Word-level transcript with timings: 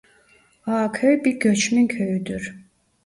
Ağaköy 0.65 1.23
bir 1.23 1.39
göçmen 1.39 1.87
köyüdür. 1.87 2.57